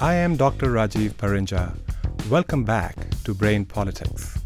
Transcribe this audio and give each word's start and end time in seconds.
I 0.00 0.14
am 0.14 0.36
Dr. 0.36 0.68
Rajiv 0.68 1.14
Parinja. 1.14 1.76
Welcome 2.30 2.62
back 2.62 2.94
to 3.24 3.34
Brain 3.34 3.64
Politics. 3.64 4.38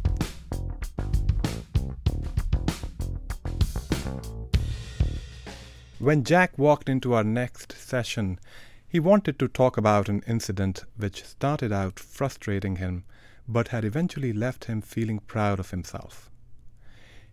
When 5.98 6.24
Jack 6.24 6.56
walked 6.56 6.88
into 6.88 7.12
our 7.12 7.22
next 7.22 7.72
session, 7.72 8.40
he 8.88 8.98
wanted 8.98 9.38
to 9.40 9.46
talk 9.46 9.76
about 9.76 10.08
an 10.08 10.22
incident 10.26 10.84
which 10.96 11.22
started 11.22 11.70
out 11.70 12.00
frustrating 12.00 12.76
him 12.76 13.04
but 13.46 13.68
had 13.68 13.84
eventually 13.84 14.32
left 14.32 14.64
him 14.64 14.80
feeling 14.80 15.18
proud 15.18 15.60
of 15.60 15.70
himself. 15.70 16.30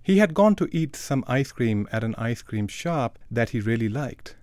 He 0.04 0.17
had 0.17 0.33
gone 0.33 0.55
to 0.55 0.67
eat 0.73 0.97
some 0.97 1.23
ice 1.25 1.54
cream 1.54 1.88
at 1.89 2.04
an 2.04 2.15
ice 2.15 2.41
cream 2.41 2.67
shop 2.67 3.17
that 3.31 3.51
he 3.51 3.61
really 3.61 3.88
liked. 3.88 4.36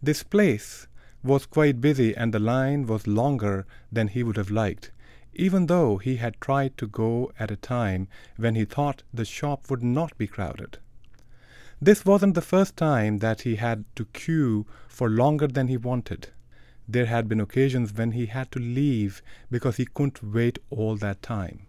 This 0.00 0.22
place 0.22 0.86
was 1.24 1.46
quite 1.46 1.80
busy 1.80 2.14
and 2.14 2.32
the 2.32 2.38
line 2.38 2.86
was 2.86 3.06
longer 3.06 3.66
than 3.90 4.08
he 4.08 4.22
would 4.22 4.36
have 4.36 4.50
liked, 4.50 4.90
even 5.32 5.66
though 5.66 5.96
he 5.96 6.16
had 6.16 6.40
tried 6.40 6.76
to 6.76 6.86
go 6.86 7.32
at 7.38 7.50
a 7.50 7.56
time 7.56 8.06
when 8.36 8.54
he 8.54 8.64
thought 8.64 9.02
the 9.12 9.24
shop 9.24 9.70
would 9.70 9.82
not 9.82 10.16
be 10.18 10.26
crowded. 10.26 10.78
This 11.80 12.04
wasn't 12.04 12.34
the 12.34 12.40
first 12.40 12.76
time 12.76 13.18
that 13.18 13.42
he 13.42 13.56
had 13.56 13.84
to 13.96 14.04
queue 14.06 14.66
for 14.88 15.08
longer 15.08 15.48
than 15.48 15.68
he 15.68 15.76
wanted. 15.76 16.28
There 16.86 17.06
had 17.06 17.28
been 17.28 17.40
occasions 17.40 17.92
when 17.94 18.12
he 18.12 18.26
had 18.26 18.52
to 18.52 18.58
leave 18.58 19.22
because 19.50 19.78
he 19.78 19.86
couldn't 19.86 20.22
wait 20.22 20.58
all 20.70 20.96
that 20.96 21.22
time. 21.22 21.66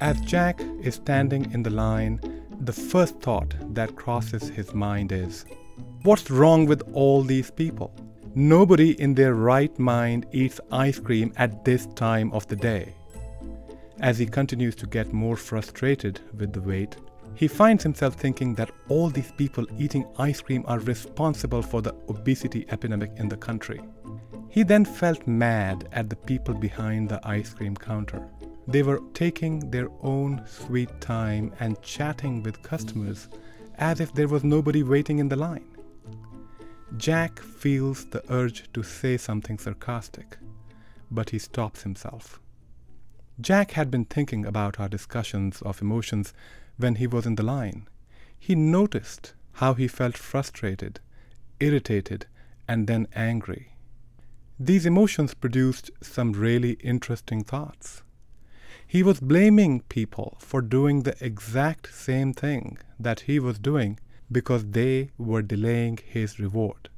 As 0.00 0.20
Jack 0.20 0.60
is 0.82 0.94
standing 0.94 1.52
in 1.52 1.62
the 1.62 1.70
line, 1.70 2.20
the 2.66 2.72
first 2.72 3.20
thought 3.20 3.54
that 3.74 3.94
crosses 3.94 4.48
his 4.48 4.74
mind 4.74 5.12
is 5.12 5.44
What's 6.02 6.30
wrong 6.30 6.66
with 6.66 6.82
all 6.92 7.22
these 7.22 7.50
people? 7.50 7.94
Nobody 8.34 9.00
in 9.00 9.14
their 9.14 9.34
right 9.34 9.76
mind 9.78 10.26
eats 10.32 10.60
ice 10.72 10.98
cream 10.98 11.32
at 11.36 11.64
this 11.64 11.86
time 11.94 12.32
of 12.32 12.46
the 12.48 12.56
day. 12.56 12.92
As 14.00 14.18
he 14.18 14.26
continues 14.26 14.74
to 14.76 14.86
get 14.86 15.12
more 15.12 15.36
frustrated 15.36 16.20
with 16.36 16.52
the 16.52 16.60
wait, 16.60 16.96
he 17.34 17.46
finds 17.46 17.82
himself 17.82 18.14
thinking 18.14 18.54
that 18.54 18.72
all 18.88 19.10
these 19.10 19.32
people 19.32 19.66
eating 19.78 20.06
ice 20.18 20.40
cream 20.40 20.64
are 20.66 20.80
responsible 20.80 21.62
for 21.62 21.82
the 21.82 21.94
obesity 22.08 22.66
epidemic 22.70 23.12
in 23.16 23.28
the 23.28 23.36
country. 23.36 23.80
He 24.48 24.64
then 24.64 24.84
felt 24.84 25.26
mad 25.26 25.88
at 25.92 26.10
the 26.10 26.16
people 26.16 26.54
behind 26.54 27.08
the 27.08 27.20
ice 27.22 27.54
cream 27.54 27.76
counter. 27.76 28.28
They 28.68 28.82
were 28.82 29.00
taking 29.14 29.70
their 29.70 29.88
own 30.02 30.42
sweet 30.46 31.00
time 31.00 31.52
and 31.60 31.80
chatting 31.82 32.42
with 32.42 32.62
customers 32.62 33.28
as 33.78 34.00
if 34.00 34.12
there 34.12 34.28
was 34.28 34.42
nobody 34.42 34.82
waiting 34.82 35.18
in 35.18 35.28
the 35.28 35.36
line. 35.36 35.76
Jack 36.96 37.40
feels 37.40 38.06
the 38.06 38.22
urge 38.32 38.72
to 38.72 38.82
say 38.82 39.16
something 39.16 39.58
sarcastic, 39.58 40.38
but 41.10 41.30
he 41.30 41.38
stops 41.38 41.82
himself. 41.82 42.40
Jack 43.40 43.72
had 43.72 43.90
been 43.90 44.06
thinking 44.06 44.46
about 44.46 44.80
our 44.80 44.88
discussions 44.88 45.60
of 45.62 45.82
emotions 45.82 46.32
when 46.78 46.94
he 46.96 47.06
was 47.06 47.26
in 47.26 47.34
the 47.34 47.42
line. 47.42 47.86
He 48.38 48.54
noticed 48.54 49.34
how 49.54 49.74
he 49.74 49.88
felt 49.88 50.16
frustrated, 50.16 51.00
irritated, 51.60 52.26
and 52.66 52.86
then 52.86 53.06
angry. 53.14 53.76
These 54.58 54.86
emotions 54.86 55.34
produced 55.34 55.90
some 56.00 56.32
really 56.32 56.72
interesting 56.74 57.44
thoughts. 57.44 58.02
He 58.86 59.02
was 59.02 59.20
blaming 59.20 59.80
people 59.80 60.36
for 60.40 60.62
doing 60.62 61.02
the 61.02 61.16
exact 61.24 61.92
same 61.92 62.32
thing 62.32 62.78
that 62.98 63.20
he 63.20 63.38
was 63.40 63.58
doing 63.58 63.98
because 64.30 64.64
they 64.70 65.10
were 65.18 65.42
delaying 65.42 65.98
his 66.04 66.38
reward. 66.38 66.88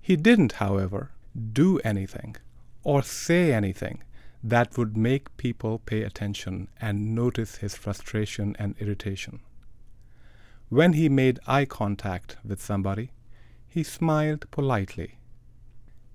He 0.00 0.16
didn't, 0.16 0.52
however, 0.52 1.10
do 1.52 1.78
anything 1.80 2.36
or 2.82 3.02
say 3.02 3.52
anything 3.52 4.02
that 4.42 4.76
would 4.78 4.96
make 4.96 5.36
people 5.36 5.78
pay 5.78 6.02
attention 6.02 6.68
and 6.80 7.14
notice 7.14 7.56
his 7.56 7.76
frustration 7.76 8.56
and 8.58 8.74
irritation. 8.78 9.40
When 10.70 10.94
he 10.94 11.08
made 11.08 11.40
eye 11.46 11.66
contact 11.66 12.36
with 12.44 12.62
somebody, 12.62 13.10
he 13.68 13.82
smiled 13.82 14.50
politely. 14.50 15.18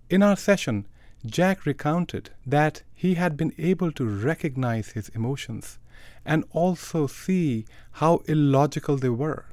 In 0.09 0.23
our 0.23 0.35
session, 0.35 0.88
Jack 1.25 1.66
recounted 1.66 2.30
that 2.46 2.84
he 2.94 3.16
had 3.16 3.36
been 3.36 3.53
able 3.58 3.91
to 3.94 4.06
recognize 4.06 4.90
his 4.90 5.09
emotions 5.09 5.80
and 6.25 6.44
also 6.52 7.08
see 7.08 7.66
how 7.94 8.18
illogical 8.25 8.97
they 8.97 9.09
were. 9.09 9.46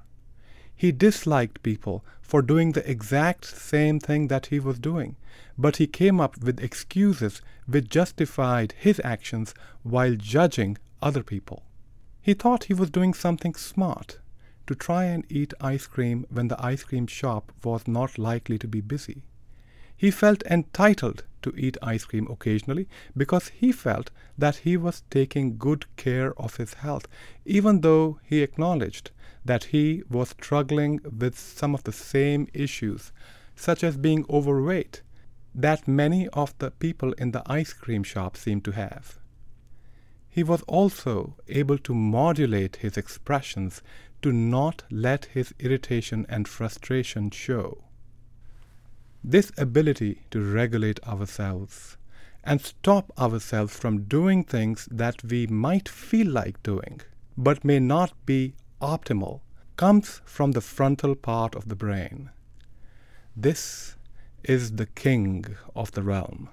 He 0.75 0.93
disliked 0.93 1.63
people 1.63 2.05
for 2.21 2.43
doing 2.43 2.73
the 2.73 2.91
exact 2.91 3.45
same 3.45 4.01
thing 4.01 4.29
that 4.29 4.47
he 4.47 4.59
was 4.59 4.79
doing, 4.79 5.17
but 5.57 5.77
he 5.77 5.87
came 5.87 6.21
up 6.21 6.39
with 6.43 6.63
excuses 6.63 7.41
which 7.67 7.89
justified 7.89 8.75
his 8.77 9.01
actions 9.05 9.55
while 9.83 10.17
judging 10.17 10.79
other 11.01 11.23
people. 11.23 11.63
He 12.21 12.35
thought 12.35 12.65
he 12.65 12.75
was 12.75 12.91
doing 12.91 13.15
something 13.15 13.55
smart 13.55 14.19
to 14.67 14.75
try 14.75 15.05
and 15.05 15.25
eat 15.29 15.55
ice 15.61 15.87
cream 15.87 16.27
when 16.31 16.49
the 16.49 16.65
ice 16.65 16.85
cream 16.85 17.07
shop 17.07 17.53
was 17.63 17.87
not 17.87 18.19
likely 18.19 18.59
to 18.59 18.69
be 18.69 18.81
busy. 18.81 19.23
He 20.03 20.11
felt 20.11 20.43
entitled 20.51 21.23
to 21.43 21.55
eat 21.57 21.77
ice 21.81 22.05
cream 22.07 22.27
occasionally 22.29 22.89
because 23.17 23.51
he 23.51 23.71
felt 23.71 24.11
that 24.37 24.57
he 24.57 24.77
was 24.77 25.05
taking 25.11 25.59
good 25.59 25.87
care 25.95 26.37
of 26.37 26.57
his 26.57 26.75
health, 26.75 27.07
even 27.45 27.83
though 27.83 28.19
he 28.25 28.43
acknowledged 28.43 29.13
that 29.45 29.67
he 29.67 30.03
was 30.11 30.31
struggling 30.31 30.99
with 31.05 31.39
some 31.39 31.73
of 31.73 31.85
the 31.85 31.93
same 31.93 32.49
issues, 32.53 33.13
such 33.55 33.85
as 33.85 33.97
being 33.97 34.27
overweight, 34.29 35.03
that 35.55 35.87
many 35.87 36.27
of 36.31 36.53
the 36.59 36.73
people 36.73 37.13
in 37.13 37.31
the 37.31 37.45
ice 37.47 37.73
cream 37.73 38.03
shop 38.03 38.37
seemed 38.37 38.65
to 38.65 38.73
have. 38.73 39.21
He 40.29 40.43
was 40.43 40.63
also 40.63 41.37
able 41.47 41.79
to 41.79 41.95
modulate 41.95 42.75
his 42.75 42.97
expressions 42.97 43.83
to 44.23 44.33
not 44.33 44.83
let 44.91 45.27
his 45.27 45.55
irritation 45.61 46.27
and 46.29 46.49
frustration 46.49 47.31
show. 47.31 47.85
This 49.25 49.53
ability 49.57 50.23
to 50.33 50.41
regulate 50.41 51.01
ourselves 51.05 51.97
and 52.43 52.61
stop 52.61 53.13
ourselves 53.17 53.77
from 53.77 54.03
doing 54.05 54.43
things 54.43 54.89
that 54.91 55.23
we 55.23 55.47
might 55.47 55.89
feel 55.89 56.27
like 56.29 56.61
doing 56.65 57.01
but 57.39 57.65
may 57.65 57.79
not 57.79 58.13
be 58.27 58.55
optimal 58.81 59.41
comes 59.77 60.21
from 60.25 60.53
the 60.53 60.61
frontal 60.61 61.15
part 61.15 61.55
of 61.55 61.69
the 61.69 61.77
brain. 61.77 62.31
This 63.37 63.95
is 64.43 64.73
the 64.73 64.87
king 64.87 65.45
of 65.77 65.93
the 65.93 66.03
realm. 66.03 66.49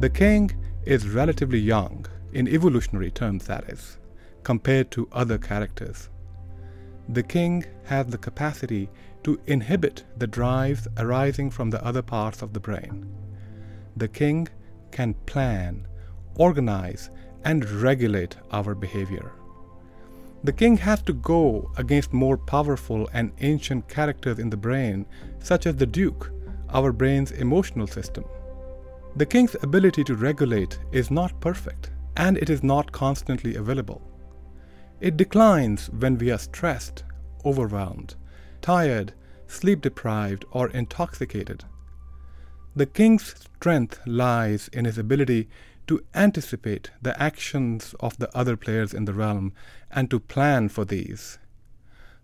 The 0.00 0.10
king 0.10 0.50
is 0.84 1.08
relatively 1.08 1.58
young 1.58 2.06
in 2.32 2.48
evolutionary 2.48 3.10
terms, 3.10 3.46
that 3.46 3.68
is, 3.68 3.98
compared 4.42 4.90
to 4.92 5.08
other 5.12 5.38
characters. 5.38 6.08
The 7.08 7.22
king 7.22 7.64
has 7.84 8.06
the 8.06 8.18
capacity 8.18 8.88
to 9.22 9.40
inhibit 9.46 10.04
the 10.16 10.26
drives 10.26 10.88
arising 10.98 11.50
from 11.50 11.70
the 11.70 11.84
other 11.84 12.02
parts 12.02 12.42
of 12.42 12.52
the 12.52 12.60
brain. 12.60 13.08
The 13.96 14.08
king 14.08 14.48
can 14.90 15.14
plan, 15.26 15.86
organize, 16.36 17.10
and 17.44 17.68
regulate 17.70 18.36
our 18.50 18.74
behavior. 18.74 19.32
The 20.44 20.52
king 20.52 20.76
has 20.78 21.02
to 21.02 21.12
go 21.12 21.70
against 21.76 22.12
more 22.12 22.36
powerful 22.36 23.08
and 23.12 23.32
ancient 23.40 23.88
characters 23.88 24.38
in 24.38 24.50
the 24.50 24.56
brain, 24.56 25.06
such 25.38 25.66
as 25.66 25.76
the 25.76 25.86
duke, 25.86 26.30
our 26.70 26.92
brain's 26.92 27.32
emotional 27.32 27.86
system. 27.86 28.24
The 29.16 29.26
king's 29.26 29.56
ability 29.62 30.04
to 30.04 30.14
regulate 30.14 30.78
is 30.92 31.10
not 31.10 31.40
perfect 31.40 31.90
and 32.16 32.38
it 32.38 32.50
is 32.50 32.62
not 32.62 32.92
constantly 32.92 33.54
available. 33.54 34.02
It 35.00 35.16
declines 35.16 35.90
when 35.90 36.16
we 36.18 36.30
are 36.30 36.38
stressed, 36.38 37.04
overwhelmed, 37.44 38.14
tired, 38.62 39.12
sleep 39.46 39.82
deprived, 39.82 40.44
or 40.50 40.68
intoxicated. 40.70 41.64
The 42.74 42.86
king's 42.86 43.34
strength 43.58 44.00
lies 44.06 44.68
in 44.68 44.84
his 44.84 44.98
ability 44.98 45.48
to 45.86 46.04
anticipate 46.14 46.90
the 47.00 47.20
actions 47.22 47.94
of 48.00 48.18
the 48.18 48.34
other 48.36 48.56
players 48.56 48.92
in 48.92 49.04
the 49.04 49.14
realm 49.14 49.52
and 49.90 50.10
to 50.10 50.18
plan 50.18 50.68
for 50.68 50.84
these. 50.84 51.38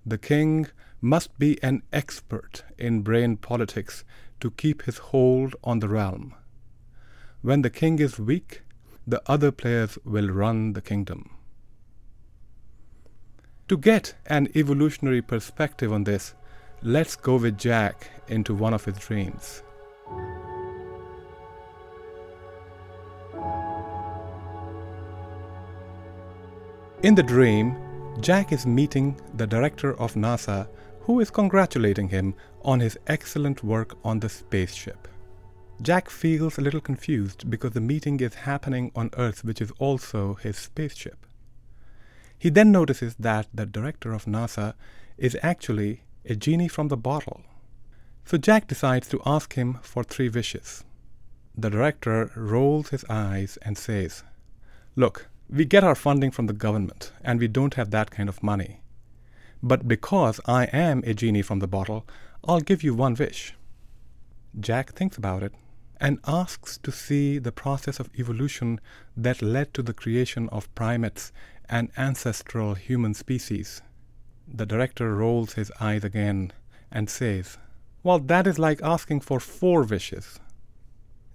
The 0.04 0.18
king 0.18 0.66
must 1.00 1.38
be 1.38 1.62
an 1.62 1.82
expert 1.92 2.64
in 2.78 3.02
brain 3.02 3.36
politics 3.36 4.04
to 4.40 4.50
keep 4.50 4.82
his 4.82 4.98
hold 4.98 5.54
on 5.62 5.78
the 5.78 5.88
realm. 5.88 6.34
When 7.40 7.62
the 7.62 7.70
king 7.70 7.98
is 7.98 8.18
weak, 8.18 8.62
the 9.06 9.22
other 9.26 9.50
players 9.50 9.98
will 10.04 10.28
run 10.28 10.72
the 10.74 10.80
kingdom. 10.80 11.30
To 13.68 13.76
get 13.76 14.14
an 14.26 14.48
evolutionary 14.54 15.22
perspective 15.22 15.92
on 15.92 16.04
this, 16.04 16.34
let's 16.82 17.16
go 17.16 17.36
with 17.36 17.58
Jack 17.58 18.10
into 18.28 18.54
one 18.54 18.74
of 18.74 18.84
his 18.84 18.98
dreams. 18.98 19.62
In 27.02 27.16
the 27.16 27.22
dream, 27.22 27.76
Jack 28.20 28.52
is 28.52 28.66
meeting 28.66 29.20
the 29.34 29.46
director 29.46 29.98
of 29.98 30.14
NASA, 30.14 30.68
who 31.00 31.18
is 31.18 31.30
congratulating 31.30 32.08
him 32.08 32.34
on 32.62 32.78
his 32.78 32.96
excellent 33.08 33.64
work 33.64 33.96
on 34.04 34.20
the 34.20 34.28
spaceship. 34.28 35.08
Jack 35.82 36.10
feels 36.10 36.58
a 36.58 36.60
little 36.60 36.80
confused 36.80 37.50
because 37.50 37.72
the 37.72 37.80
meeting 37.80 38.20
is 38.20 38.34
happening 38.34 38.92
on 38.94 39.10
Earth, 39.16 39.44
which 39.44 39.60
is 39.60 39.72
also 39.80 40.34
his 40.34 40.56
spaceship. 40.56 41.26
He 42.38 42.50
then 42.50 42.70
notices 42.70 43.16
that 43.18 43.48
the 43.52 43.66
director 43.66 44.12
of 44.12 44.26
NASA 44.26 44.74
is 45.18 45.36
actually 45.42 46.02
a 46.24 46.36
genie 46.36 46.68
from 46.68 46.86
the 46.86 46.96
bottle. 46.96 47.40
So 48.24 48.38
Jack 48.38 48.68
decides 48.68 49.08
to 49.08 49.20
ask 49.26 49.54
him 49.54 49.80
for 49.82 50.04
three 50.04 50.28
wishes. 50.28 50.84
The 51.56 51.70
director 51.70 52.30
rolls 52.36 52.90
his 52.90 53.04
eyes 53.08 53.58
and 53.62 53.76
says, 53.76 54.22
Look, 54.94 55.26
we 55.50 55.64
get 55.64 55.82
our 55.82 55.96
funding 55.96 56.30
from 56.30 56.46
the 56.46 56.52
government, 56.52 57.10
and 57.24 57.40
we 57.40 57.48
don't 57.48 57.74
have 57.74 57.90
that 57.90 58.12
kind 58.12 58.28
of 58.28 58.42
money. 58.42 58.82
But 59.64 59.88
because 59.88 60.40
I 60.46 60.66
am 60.66 61.02
a 61.04 61.12
genie 61.12 61.42
from 61.42 61.58
the 61.58 61.66
bottle, 61.66 62.06
I'll 62.44 62.60
give 62.60 62.84
you 62.84 62.94
one 62.94 63.14
wish. 63.14 63.54
Jack 64.60 64.92
thinks 64.92 65.16
about 65.16 65.42
it 65.42 65.52
and 66.00 66.18
asks 66.26 66.78
to 66.78 66.90
see 66.90 67.38
the 67.38 67.52
process 67.52 68.00
of 68.00 68.10
evolution 68.18 68.80
that 69.16 69.42
led 69.42 69.72
to 69.74 69.82
the 69.82 69.94
creation 69.94 70.48
of 70.48 70.74
primates 70.74 71.32
and 71.68 71.90
ancestral 71.96 72.74
human 72.74 73.14
species. 73.14 73.82
The 74.46 74.66
director 74.66 75.14
rolls 75.14 75.54
his 75.54 75.70
eyes 75.80 76.04
again 76.04 76.52
and 76.90 77.08
says, 77.08 77.58
Well, 78.02 78.18
that 78.18 78.46
is 78.46 78.58
like 78.58 78.82
asking 78.82 79.20
for 79.20 79.40
four 79.40 79.82
wishes. 79.82 80.38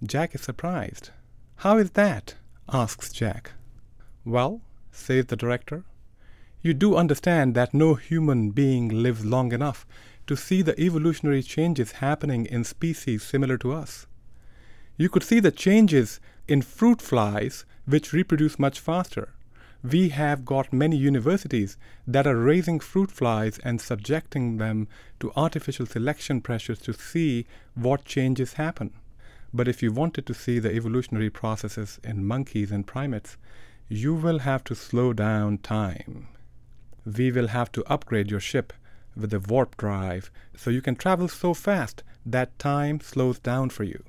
Jack 0.04 0.34
is 0.34 0.42
surprised. 0.42 1.10
How 1.56 1.78
is 1.78 1.92
that? 1.92 2.34
asks 2.72 3.12
Jack. 3.12 3.52
Well, 4.24 4.60
says 4.92 5.26
the 5.26 5.36
director, 5.36 5.84
you 6.60 6.74
do 6.74 6.96
understand 6.96 7.54
that 7.54 7.72
no 7.72 7.94
human 7.94 8.50
being 8.50 8.88
lives 8.88 9.24
long 9.24 9.52
enough 9.52 9.86
to 10.26 10.36
see 10.36 10.60
the 10.60 10.78
evolutionary 10.78 11.42
changes 11.42 11.92
happening 11.92 12.44
in 12.46 12.64
species 12.64 13.22
similar 13.22 13.56
to 13.58 13.72
us. 13.72 14.07
You 14.98 15.08
could 15.08 15.22
see 15.22 15.38
the 15.38 15.52
changes 15.52 16.18
in 16.48 16.60
fruit 16.60 17.00
flies, 17.00 17.64
which 17.86 18.12
reproduce 18.12 18.58
much 18.58 18.80
faster. 18.80 19.28
We 19.84 20.08
have 20.08 20.44
got 20.44 20.72
many 20.72 20.96
universities 20.96 21.76
that 22.04 22.26
are 22.26 22.36
raising 22.36 22.80
fruit 22.80 23.12
flies 23.12 23.60
and 23.62 23.80
subjecting 23.80 24.56
them 24.56 24.88
to 25.20 25.32
artificial 25.36 25.86
selection 25.86 26.40
pressures 26.40 26.80
to 26.80 26.92
see 26.92 27.46
what 27.76 28.04
changes 28.04 28.54
happen. 28.54 28.92
But 29.54 29.68
if 29.68 29.84
you 29.84 29.92
wanted 29.92 30.26
to 30.26 30.34
see 30.34 30.58
the 30.58 30.74
evolutionary 30.74 31.30
processes 31.30 32.00
in 32.02 32.26
monkeys 32.26 32.72
and 32.72 32.84
primates, 32.84 33.36
you 33.88 34.14
will 34.14 34.40
have 34.40 34.64
to 34.64 34.74
slow 34.74 35.12
down 35.12 35.58
time. 35.58 36.26
We 37.06 37.30
will 37.30 37.48
have 37.48 37.70
to 37.72 37.84
upgrade 37.86 38.32
your 38.32 38.40
ship 38.40 38.72
with 39.14 39.32
a 39.32 39.38
warp 39.38 39.76
drive 39.76 40.32
so 40.56 40.70
you 40.70 40.82
can 40.82 40.96
travel 40.96 41.28
so 41.28 41.54
fast 41.54 42.02
that 42.26 42.58
time 42.58 43.00
slows 43.00 43.38
down 43.38 43.70
for 43.70 43.84
you. 43.84 44.02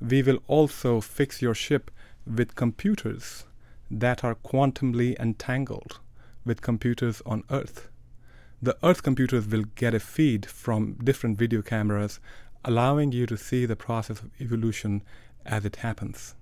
We 0.00 0.22
will 0.22 0.38
also 0.46 1.00
fix 1.00 1.42
your 1.42 1.54
ship 1.54 1.90
with 2.26 2.54
computers 2.54 3.44
that 3.90 4.22
are 4.22 4.34
quantumly 4.34 5.18
entangled 5.18 5.98
with 6.44 6.60
computers 6.60 7.22
on 7.26 7.44
Earth. 7.50 7.88
The 8.60 8.76
Earth 8.82 9.02
computers 9.02 9.46
will 9.46 9.64
get 9.74 9.94
a 9.94 10.00
feed 10.00 10.46
from 10.46 10.94
different 10.94 11.38
video 11.38 11.62
cameras, 11.62 12.20
allowing 12.64 13.12
you 13.12 13.26
to 13.26 13.36
see 13.36 13.66
the 13.66 13.76
process 13.76 14.20
of 14.20 14.30
evolution 14.40 15.02
as 15.46 15.64
it 15.64 15.76
happens. 15.76 16.34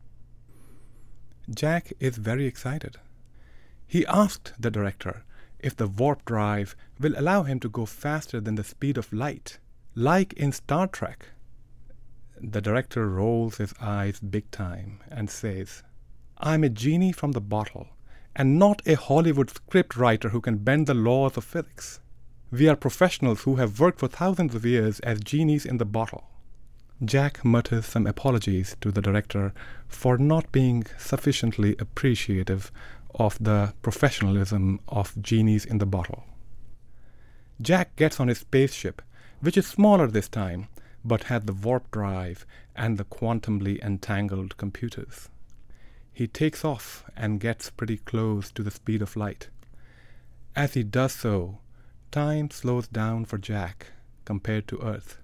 Jack 1.49 1.93
is 2.01 2.17
very 2.17 2.47
excited. 2.47 2.97
He 3.87 4.07
asked 4.07 4.53
the 4.59 4.71
director 4.71 5.25
if 5.59 5.77
the 5.77 5.87
warp 5.87 6.25
drive 6.25 6.75
will 6.99 7.15
allow 7.17 7.45
him 7.45 7.61
to 7.61 7.69
go 7.69 7.87
faster 7.87 8.41
than 8.41 8.57
the 8.57 8.65
speed 8.65 8.99
of 8.99 9.13
light, 9.13 9.59
like 9.95 10.33
in 10.33 10.53
Star 10.53 10.87
Trek. 10.87 11.31
The 12.41 12.61
director 12.61 13.09
rolls 13.09 13.57
his 13.57 13.73
eyes 13.81 14.21
big 14.21 14.51
time 14.51 15.01
and 15.11 15.31
says, 15.31 15.83
I'm 16.39 16.65
a 16.65 16.69
genie 16.69 17.13
from 17.13 17.33
the 17.33 17.41
bottle, 17.41 17.89
and 18.35 18.59
not 18.59 18.83
a 18.87 18.95
Hollywood 18.95 19.51
script 19.51 19.97
writer 19.97 20.29
who 20.29 20.43
can 20.43 20.59
bend 20.59 20.87
the 20.87 20.95
laws 20.95 21.37
of 21.37 21.45
physics. 21.45 22.01
We 22.51 22.69
are 22.69 22.77
professionals 22.77 23.43
who 23.43 23.57
have 23.57 23.81
worked 23.81 24.01
for 24.01 24.09
thousands 24.09 24.55
of 24.55 24.67
years 24.67 25.01
as 25.01 25.21
genies 25.21 25.65
in 25.65 25.79
the 25.79 25.87
bottle. 25.87 26.25
Jack 27.05 27.45
mutters 27.45 27.87
some 27.87 28.07
apologies 28.07 28.77
to 28.81 28.91
the 28.91 29.03
director 29.03 29.53
for 29.89 30.19
not 30.19 30.53
being 30.53 30.87
sufficiently 30.99 31.75
appreciative 31.79 32.71
of 33.15 33.43
the 33.43 33.73
professionalism 33.83 34.81
of 34.89 35.21
genies 35.23 35.65
in 35.65 35.79
the 35.79 35.87
bottle. 35.87 36.25
Jack 37.61 37.97
gets 37.97 38.21
on 38.21 38.29
his 38.29 38.39
spaceship, 38.39 39.01
which 39.41 39.57
is 39.57 39.67
smaller 39.67 40.07
this 40.07 40.29
time, 40.29 40.69
but 41.07 41.25
had 41.25 41.47
the 41.47 41.53
warp 41.53 41.91
drive 41.91 42.45
and 42.75 42.99
the 42.99 43.05
quantumly 43.05 43.83
entangled 43.83 44.57
computers. 44.57 45.29
He 46.13 46.27
takes 46.27 46.65
off 46.65 47.05
and 47.17 47.41
gets 47.41 47.71
pretty 47.71 47.99
close 47.99 48.51
to 48.53 48.63
the 48.63 48.71
speed 48.71 49.03
of 49.03 49.17
light. 49.17 49.49
As 50.55 50.75
he 50.75 50.83
does 50.83 51.13
so, 51.13 51.59
time 52.11 52.51
slows 52.51 52.89
down 52.89 53.27
for 53.27 53.39
Jack 53.39 53.89
compared 54.25 54.67
to 54.69 54.81
Earth. 54.81 55.19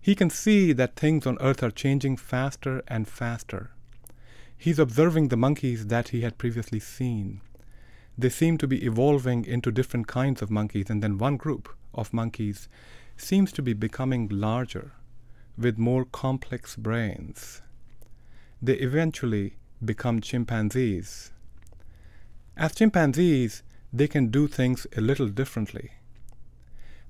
He 0.00 0.14
can 0.14 0.30
see 0.30 0.72
that 0.72 0.96
things 0.96 1.26
on 1.26 1.38
Earth 1.40 1.62
are 1.62 1.70
changing 1.70 2.16
faster 2.16 2.82
and 2.88 3.06
faster. 3.06 3.70
He's 4.56 4.78
observing 4.78 5.28
the 5.28 5.36
monkeys 5.36 5.86
that 5.86 6.08
he 6.08 6.22
had 6.22 6.38
previously 6.38 6.80
seen. 6.80 7.40
They 8.18 8.28
seem 8.28 8.58
to 8.58 8.66
be 8.66 8.84
evolving 8.84 9.44
into 9.44 9.70
different 9.70 10.06
kinds 10.06 10.42
of 10.42 10.50
monkeys, 10.50 10.90
and 10.90 11.02
then 11.02 11.18
one 11.18 11.36
group 11.36 11.68
of 11.94 12.12
monkeys 12.12 12.68
seems 13.20 13.52
to 13.52 13.62
be 13.62 13.72
becoming 13.72 14.28
larger 14.28 14.92
with 15.56 15.78
more 15.78 16.04
complex 16.04 16.76
brains. 16.76 17.62
They 18.62 18.74
eventually 18.74 19.56
become 19.84 20.20
chimpanzees. 20.20 21.32
As 22.56 22.74
chimpanzees, 22.74 23.62
they 23.92 24.08
can 24.08 24.28
do 24.28 24.46
things 24.46 24.86
a 24.96 25.00
little 25.00 25.28
differently. 25.28 25.92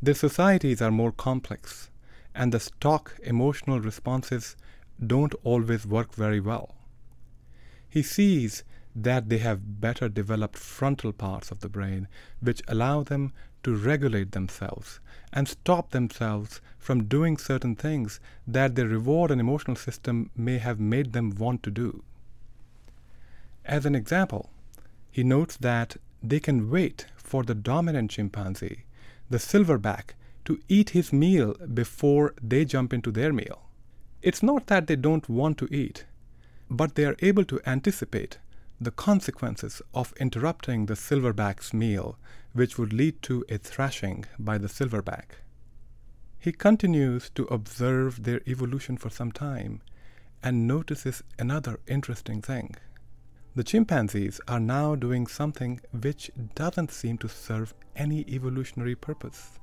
Their 0.03 0.15
societies 0.15 0.81
are 0.81 0.91
more 0.91 1.13
complex, 1.13 1.91
and 2.35 2.53
the 2.53 2.61
stock 2.61 3.19
emotional 3.23 3.81
responses 3.81 4.57
don't 5.05 5.35
always 5.45 5.87
work 5.87 6.15
very 6.15 6.41
well. 6.41 6.77
He 7.89 8.03
sees 8.03 8.65
that 8.95 9.29
they 9.29 9.39
have 9.39 9.81
better 9.81 10.09
developed 10.09 10.57
frontal 10.57 11.13
parts 11.13 11.51
of 11.51 11.61
the 11.61 11.69
brain, 11.69 12.09
which 12.41 12.63
allow 12.69 13.03
them 13.03 13.33
to 13.63 13.75
regulate 13.75 14.33
themselves 14.33 15.01
and 15.33 15.47
stop 15.49 15.91
themselves 15.91 16.61
from 16.79 17.05
doing 17.05 17.37
certain 17.37 17.77
things 17.77 18.21
that 18.47 18.75
their 18.75 18.89
reward 18.89 19.31
and 19.31 19.41
emotional 19.41 19.77
system 19.77 20.31
may 20.37 20.59
have 20.59 20.81
made 20.81 21.13
them 21.13 21.31
want 21.31 21.63
to 21.63 21.71
do. 21.71 22.03
As 23.65 23.87
an 23.87 23.95
example, 23.95 24.51
he 25.11 25.23
notes 25.23 25.57
that 25.59 25.97
they 26.23 26.41
can 26.41 26.71
wait 26.71 27.07
for 27.17 27.43
the 27.43 27.55
dominant 27.55 28.11
chimpanzee, 28.11 28.85
the 29.29 29.39
silverback, 29.39 30.15
to 30.45 30.61
eat 30.69 30.91
his 30.91 31.13
meal 31.13 31.55
before 31.75 32.35
they 32.43 32.65
jump 32.65 32.93
into 32.93 33.13
their 33.13 33.33
meal. 33.33 33.63
It's 34.23 34.43
not 34.43 34.67
that 34.67 34.87
they 34.87 34.97
don't 34.97 35.29
want 35.29 35.59
to 35.59 35.75
eat, 35.75 36.05
but 36.69 36.95
they 36.95 37.05
are 37.05 37.17
able 37.21 37.45
to 37.45 37.61
anticipate 37.67 38.39
the 38.81 38.91
consequences 38.91 39.83
of 39.93 40.15
interrupting 40.19 40.87
the 40.87 40.95
silverback's 40.95 41.75
meal, 41.75 42.19
which 42.55 42.79
would 42.79 42.93
lead 42.93 43.21
to 43.23 43.45
a 43.51 43.59
thrashing 43.59 44.25
by 44.39 44.57
the 44.57 44.69
silverback. 44.69 45.43
He 46.39 46.53
continues 46.53 47.29
to 47.31 47.45
observe 47.45 48.23
their 48.23 48.41
evolution 48.47 48.97
for 48.97 49.11
some 49.11 49.33
time 49.33 49.83
and 50.43 50.67
notices 50.67 51.23
another 51.39 51.81
interesting 51.87 52.41
thing. 52.41 52.75
The 53.55 53.65
chimpanzees 53.65 54.41
are 54.49 54.61
now 54.61 54.95
doing 54.95 55.27
something 55.27 55.81
which 55.93 56.31
doesn't 56.55 56.93
seem 56.93 57.19
to 57.19 57.29
serve 57.29 57.75
any 57.95 58.25
evolutionary 58.29 58.95
purpose. 58.95 59.59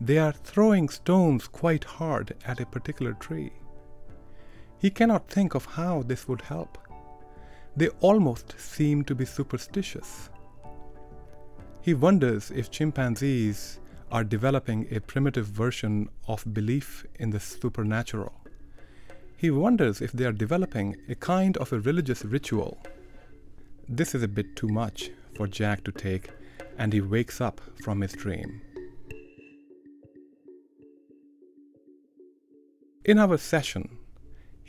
They 0.00 0.18
are 0.18 0.32
throwing 0.32 0.88
stones 0.88 1.46
quite 1.46 1.84
hard 1.84 2.34
at 2.44 2.60
a 2.60 2.66
particular 2.66 3.14
tree. 3.14 3.52
He 4.78 4.90
cannot 4.90 5.28
think 5.28 5.54
of 5.54 5.64
how 5.64 6.02
this 6.02 6.26
would 6.26 6.42
help. 6.42 6.76
They 7.76 7.88
almost 8.00 8.58
seem 8.60 9.04
to 9.04 9.14
be 9.14 9.24
superstitious. 9.24 10.28
He 11.80 11.94
wonders 11.94 12.50
if 12.50 12.70
chimpanzees 12.70 13.80
are 14.10 14.24
developing 14.24 14.86
a 14.90 15.00
primitive 15.00 15.46
version 15.46 16.08
of 16.28 16.44
belief 16.52 17.06
in 17.18 17.30
the 17.30 17.40
supernatural. 17.40 18.34
He 19.36 19.50
wonders 19.50 20.00
if 20.00 20.12
they 20.12 20.24
are 20.24 20.32
developing 20.32 20.96
a 21.08 21.14
kind 21.14 21.56
of 21.56 21.72
a 21.72 21.80
religious 21.80 22.24
ritual. 22.24 22.78
This 23.88 24.14
is 24.14 24.22
a 24.22 24.28
bit 24.28 24.54
too 24.54 24.68
much 24.68 25.10
for 25.34 25.48
Jack 25.48 25.82
to 25.84 25.92
take, 25.92 26.30
and 26.78 26.92
he 26.92 27.00
wakes 27.00 27.40
up 27.40 27.60
from 27.82 28.02
his 28.02 28.12
dream. 28.12 28.60
In 33.04 33.18
our 33.18 33.36
session, 33.38 33.98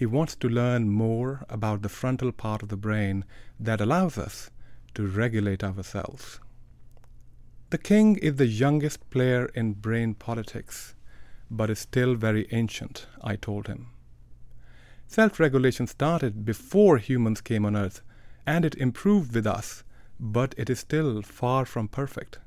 he 0.03 0.07
wants 0.07 0.35
to 0.35 0.49
learn 0.49 0.89
more 0.89 1.45
about 1.47 1.81
the 1.81 1.87
frontal 1.87 2.33
part 2.33 2.61
of 2.61 2.67
the 2.67 2.75
brain 2.75 3.23
that 3.57 3.79
allows 3.79 4.17
us 4.17 4.51
to 4.93 5.07
regulate 5.07 5.63
ourselves. 5.63 6.41
The 7.69 7.77
king 7.77 8.17
is 8.17 8.35
the 8.35 8.45
youngest 8.45 9.09
player 9.09 9.45
in 9.55 9.75
brain 9.75 10.13
politics, 10.13 10.93
but 11.49 11.69
is 11.69 11.79
still 11.79 12.15
very 12.15 12.49
ancient, 12.51 13.07
I 13.21 13.37
told 13.37 13.67
him. 13.67 13.91
Self 15.07 15.39
regulation 15.39 15.87
started 15.87 16.43
before 16.43 16.97
humans 16.97 17.39
came 17.39 17.65
on 17.65 17.77
Earth, 17.77 18.01
and 18.45 18.65
it 18.65 18.75
improved 18.75 19.33
with 19.33 19.47
us, 19.47 19.85
but 20.19 20.53
it 20.57 20.69
is 20.69 20.79
still 20.79 21.21
far 21.21 21.63
from 21.65 21.87
perfect. 21.87 22.39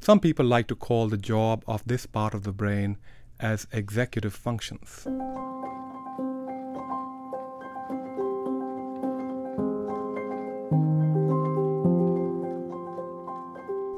Some 0.00 0.20
people 0.20 0.46
like 0.46 0.68
to 0.68 0.74
call 0.74 1.08
the 1.08 1.18
job 1.18 1.64
of 1.66 1.84
this 1.84 2.06
part 2.06 2.32
of 2.32 2.44
the 2.44 2.52
brain 2.52 2.96
as 3.38 3.66
executive 3.72 4.32
functions. 4.32 5.06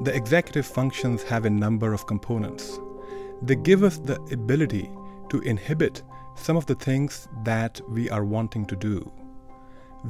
The 0.06 0.14
executive 0.14 0.66
functions 0.66 1.24
have 1.24 1.46
a 1.46 1.50
number 1.50 1.92
of 1.92 2.06
components. 2.06 2.78
They 3.42 3.56
give 3.56 3.82
us 3.82 3.98
the 3.98 4.20
ability 4.30 4.88
to 5.30 5.40
inhibit 5.40 6.04
some 6.36 6.56
of 6.56 6.64
the 6.64 6.76
things 6.76 7.26
that 7.42 7.80
we 7.88 8.08
are 8.10 8.24
wanting 8.24 8.66
to 8.66 8.76
do. 8.76 9.12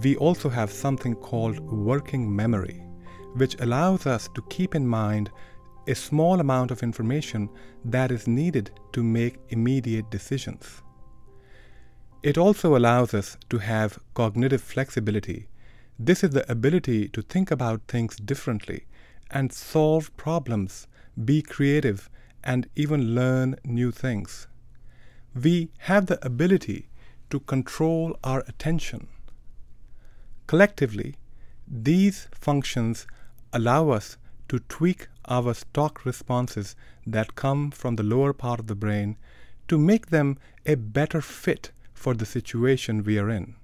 We 0.02 0.16
also 0.16 0.50
have 0.50 0.70
something 0.70 1.14
called 1.14 1.60
working 1.60 2.36
memory, 2.36 2.82
which 3.36 3.58
allows 3.58 4.04
us 4.04 4.28
to 4.34 4.42
keep 4.50 4.74
in 4.74 4.86
mind 4.86 5.30
a 5.88 5.94
small 5.94 6.40
amount 6.40 6.72
of 6.72 6.82
information 6.82 7.48
that 7.86 8.10
is 8.10 8.28
needed 8.28 8.72
to 8.92 9.02
make 9.02 9.38
immediate 9.48 10.10
decisions. 10.10 10.82
It 12.22 12.36
also 12.36 12.76
allows 12.76 13.14
us 13.14 13.38
to 13.48 13.56
have 13.56 13.98
cognitive 14.12 14.60
flexibility. 14.60 15.48
This 15.98 16.22
is 16.22 16.32
the 16.32 16.52
ability 16.52 17.08
to 17.08 17.22
think 17.22 17.50
about 17.50 17.88
things 17.88 18.16
differently 18.16 18.84
and 19.30 19.52
solve 19.52 20.16
problems, 20.16 20.86
be 21.24 21.42
creative, 21.42 22.08
and 22.44 22.68
even 22.76 23.14
learn 23.14 23.56
new 23.64 23.90
things. 23.90 24.46
We 25.34 25.70
have 25.78 26.06
the 26.06 26.24
ability 26.24 26.88
to 27.30 27.40
control 27.40 28.16
our 28.22 28.44
attention. 28.46 29.08
Collectively, 30.46 31.16
these 31.66 32.28
functions 32.32 33.06
allow 33.52 33.90
us 33.90 34.16
to 34.48 34.60
tweak 34.60 35.08
our 35.28 35.54
stock 35.54 36.04
responses 36.04 36.76
that 37.04 37.34
come 37.34 37.70
from 37.70 37.96
the 37.96 38.04
lower 38.04 38.32
part 38.32 38.60
of 38.60 38.68
the 38.68 38.76
brain 38.76 39.16
to 39.66 39.76
make 39.76 40.06
them 40.06 40.38
a 40.64 40.76
better 40.76 41.20
fit 41.20 41.72
for 41.92 42.14
the 42.14 42.26
situation 42.26 43.02
we 43.02 43.18
are 43.18 43.28
in. 43.28 43.56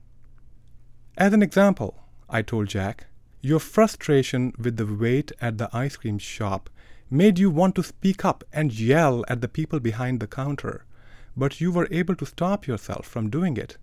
As 1.17 1.33
an 1.33 1.43
example, 1.43 2.03
I 2.29 2.43
told 2.43 2.69
Jack, 2.69 3.07
your 3.45 3.59
frustration 3.59 4.55
with 4.57 4.77
the 4.77 4.87
wait 4.87 5.33
at 5.41 5.59
the 5.59 5.69
ice 5.73 5.97
cream 5.97 6.17
shop 6.17 6.71
made 7.11 7.41
you 7.41 7.51
want 7.51 7.75
to 7.75 7.83
speak 7.83 8.25
up 8.25 8.45
and 8.53 8.73
yell 8.73 9.25
at 9.27 9.41
the 9.41 9.49
people 9.49 9.81
behind 9.81 10.21
the 10.21 10.29
counter, 10.29 10.85
but 11.37 11.61
you 11.61 11.73
were 11.73 11.89
able 11.91 12.15
to 12.15 12.25
stop 12.25 12.69
yourself 12.69 13.05
from 13.05 13.29
doing 13.29 13.57
it 13.57 13.77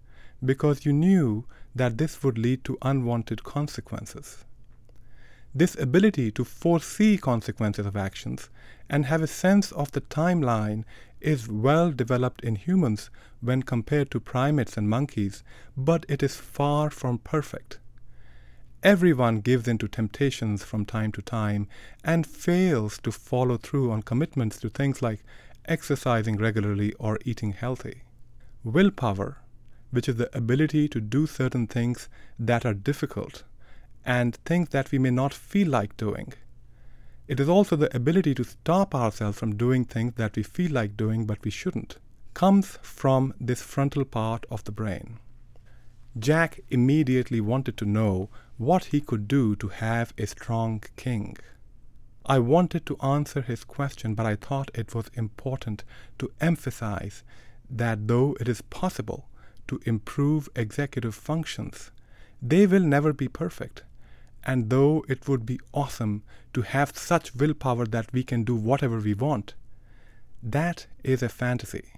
because 0.44 0.86
you 0.86 0.94
knew 0.94 1.44
that 1.76 1.98
this 1.98 2.24
would 2.24 2.38
lead 2.38 2.64
to 2.64 2.78
unwanted 2.82 3.44
consequences. 3.44 4.46
This 5.54 5.76
ability 5.76 6.32
to 6.32 6.46
foresee 6.46 7.18
consequences 7.18 7.86
of 7.86 7.98
actions 7.98 8.50
and 8.90 9.08
have 9.08 9.22
a 9.22 9.28
sense 9.28 9.74
of 9.74 9.92
the 9.92 10.02
timeline 10.02 10.86
is 11.20 11.50
well 11.50 11.92
developed 11.92 12.42
in 12.46 12.56
humans 12.56 13.10
when 13.42 13.64
compared 13.64 14.10
to 14.12 14.22
primates 14.22 14.78
and 14.78 14.90
monkeys, 14.90 15.44
but 15.76 16.06
it 16.08 16.24
is 16.24 16.38
far 16.38 16.90
from 16.90 17.18
perfect. 17.18 17.80
Everyone 18.84 19.42
gives 19.42 19.68
in 19.68 19.78
to 19.80 19.90
temptations 19.90 20.64
from 20.64 20.86
time 20.86 21.12
to 21.12 21.22
time 21.22 21.68
and 22.02 22.26
fails 22.26 22.98
to 23.00 23.12
follow 23.12 23.58
through 23.58 23.92
on 23.92 24.04
commitments 24.04 24.58
to 24.60 24.70
things 24.70 25.02
like 25.02 25.22
exercising 25.66 26.38
regularly 26.38 26.94
or 26.94 27.20
eating 27.26 27.52
healthy. 27.52 28.04
Willpower, 28.64 29.40
which 29.92 30.08
is 30.08 30.16
the 30.16 30.36
ability 30.36 30.88
to 30.88 31.02
do 31.02 31.28
certain 31.28 31.68
things 31.68 32.08
that 32.40 32.66
are 32.66 32.74
difficult 32.74 33.44
and 34.06 34.36
things 34.46 34.70
that 34.70 34.92
we 34.92 34.98
may 34.98 35.12
not 35.12 35.34
feel 35.34 35.68
like 35.68 35.98
doing. 35.98 36.32
It 37.28 37.42
is 37.42 37.50
also 37.50 37.76
the 37.76 37.94
ability 37.94 38.34
to 38.36 38.46
stop 38.46 38.96
ourselves 38.96 39.38
from 39.38 39.58
doing 39.58 39.84
things 39.84 40.14
that 40.16 40.38
we 40.38 40.44
feel 40.44 40.72
like 40.72 40.96
doing 40.96 41.26
but 41.26 41.44
we 41.44 41.52
shouldn't, 41.52 41.98
comes 42.34 42.80
from 42.82 43.34
this 43.42 43.62
frontal 43.62 44.06
part 44.06 44.46
of 44.50 44.64
the 44.64 44.72
brain. 44.72 45.20
Jack 46.18 46.62
immediately 46.70 47.42
wanted 47.42 47.76
to 47.78 47.86
know 47.86 48.30
what 48.60 48.86
he 48.86 49.00
could 49.00 49.26
do 49.26 49.56
to 49.56 49.70
have 49.70 50.14
a 50.18 50.28
strong 50.28 50.84
king. 50.98 51.38
I 52.26 52.40
wanted 52.40 52.86
to 52.88 52.98
answer 52.98 53.42
his 53.42 53.64
question, 53.64 54.16
but 54.16 54.26
I 54.26 54.36
thought 54.36 54.70
it 54.76 54.94
was 54.94 55.10
important 55.14 55.86
to 56.20 56.30
emphasize 56.42 57.24
that 57.70 58.10
though 58.10 58.36
it 58.38 58.50
is 58.50 58.62
possible 58.62 59.30
to 59.70 59.80
improve 59.86 60.50
executive 60.58 61.16
functions, 61.16 61.92
they 62.42 62.68
will 62.68 62.84
never 62.84 63.14
be 63.14 63.30
perfect. 63.30 63.84
And 64.44 64.70
though 64.70 65.06
it 65.08 65.30
would 65.30 65.46
be 65.46 65.62
awesome 65.74 66.24
to 66.54 66.62
have 66.62 66.98
such 66.98 67.34
willpower 67.34 67.86
that 67.86 68.12
we 68.12 68.24
can 68.24 68.44
do 68.44 68.56
whatever 68.56 69.00
we 69.00 69.14
want, 69.14 69.54
that 70.44 70.86
is 71.02 71.24
a 71.24 71.30
fantasy. 71.30 71.94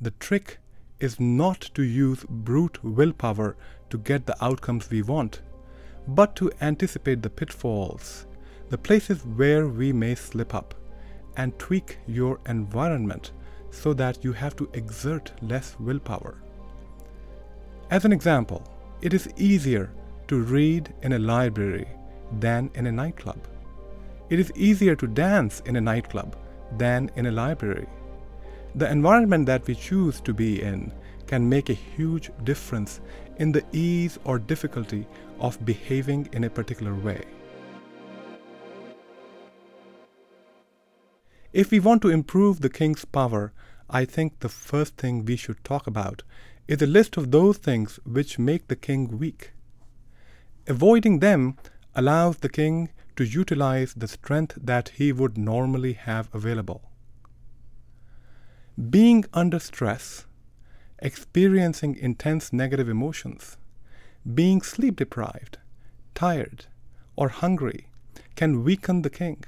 The 0.00 0.10
trick 0.12 0.58
is 0.98 1.20
not 1.20 1.60
to 1.74 1.82
use 1.82 2.24
brute 2.28 2.82
willpower 2.82 3.56
to 3.90 3.98
get 3.98 4.26
the 4.26 4.44
outcomes 4.44 4.90
we 4.90 5.02
want, 5.02 5.42
but 6.08 6.34
to 6.36 6.50
anticipate 6.60 7.22
the 7.22 7.30
pitfalls, 7.30 8.26
the 8.68 8.78
places 8.78 9.24
where 9.24 9.68
we 9.68 9.92
may 9.92 10.14
slip 10.14 10.54
up, 10.54 10.74
and 11.36 11.58
tweak 11.58 11.98
your 12.06 12.40
environment 12.46 13.32
so 13.70 13.92
that 13.94 14.24
you 14.24 14.32
have 14.32 14.56
to 14.56 14.68
exert 14.74 15.32
less 15.42 15.76
willpower. 15.78 16.42
As 17.90 18.04
an 18.04 18.12
example, 18.12 18.62
it 19.00 19.14
is 19.14 19.28
easier 19.36 19.92
to 20.28 20.40
read 20.40 20.92
in 21.02 21.14
a 21.14 21.18
library 21.18 21.88
than 22.38 22.70
in 22.74 22.86
a 22.86 22.92
nightclub. 22.92 23.38
It 24.28 24.38
is 24.38 24.52
easier 24.54 24.94
to 24.96 25.06
dance 25.06 25.60
in 25.66 25.76
a 25.76 25.80
nightclub 25.80 26.36
than 26.78 27.10
in 27.16 27.26
a 27.26 27.32
library. 27.32 27.88
The 28.76 28.90
environment 28.90 29.46
that 29.46 29.66
we 29.66 29.74
choose 29.74 30.20
to 30.20 30.32
be 30.32 30.62
in 30.62 30.92
can 31.26 31.48
make 31.48 31.68
a 31.68 31.74
huge 31.96 32.30
difference 32.44 33.00
in 33.38 33.50
the 33.50 33.64
ease 33.72 34.18
or 34.24 34.38
difficulty 34.38 35.06
of 35.40 35.64
behaving 35.64 36.28
in 36.32 36.44
a 36.44 36.50
particular 36.50 36.94
way. 36.94 37.24
If 41.52 41.72
we 41.72 41.80
want 41.80 42.02
to 42.02 42.10
improve 42.10 42.60
the 42.60 42.70
king's 42.70 43.04
power, 43.04 43.52
I 43.88 44.04
think 44.04 44.38
the 44.38 44.48
first 44.48 44.96
thing 44.96 45.24
we 45.24 45.34
should 45.34 45.64
talk 45.64 45.88
about 45.88 46.22
is 46.68 46.80
a 46.80 46.86
list 46.86 47.16
of 47.16 47.32
those 47.32 47.56
things 47.56 47.98
which 48.04 48.38
make 48.38 48.68
the 48.68 48.76
king 48.76 49.18
weak. 49.18 49.52
Avoiding 50.68 51.18
them 51.18 51.56
allows 51.96 52.36
the 52.36 52.48
king 52.48 52.90
to 53.16 53.24
utilize 53.24 53.94
the 53.94 54.06
strength 54.06 54.56
that 54.62 54.90
he 54.90 55.12
would 55.12 55.36
normally 55.36 55.94
have 55.94 56.28
available. 56.32 56.88
Being 58.88 59.24
under 59.34 59.58
stress, 59.58 60.26
experiencing 61.00 61.96
intense 61.96 62.52
negative 62.52 62.88
emotions, 62.88 63.56
being 64.34 64.62
sleep 64.62 64.96
deprived, 64.96 65.58
tired, 66.14 66.66
or 67.16 67.28
hungry 67.28 67.86
can 68.36 68.64
weaken 68.64 69.02
the 69.02 69.10
king. 69.10 69.44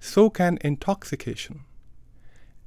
So 0.00 0.30
can 0.30 0.58
intoxication. 0.60 1.60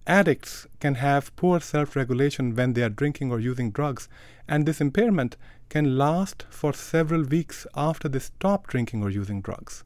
Addicts 0.07 0.67
can 0.79 0.95
have 0.95 1.36
poor 1.36 1.60
self 1.60 1.95
regulation 1.95 2.55
when 2.55 2.74
they 2.74 2.84
are 2.84 2.89
drinking 2.89 3.31
or 3.31 3.39
using 3.39 3.72
drugs, 3.72 4.07
and 4.48 4.65
this 4.65 4.79
impairment 4.79 5.36
can 5.69 5.98
last 5.98 6.45
for 6.50 6.74
several 6.74 7.24
weeks 7.24 7.65
after 7.75 8.07
they 8.07 8.19
stop 8.19 8.67
drinking 8.67 9.01
or 9.01 9.10
using 9.10 9.41
drugs. 9.41 9.84